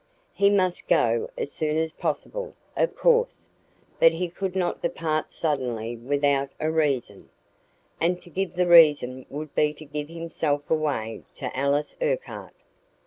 [0.33, 3.49] He must go as soon as possible, of course;
[3.99, 7.29] but he could not depart suddenly without a reason,
[7.99, 12.55] and to give the reason would be to give himself away to Alice Urquhart.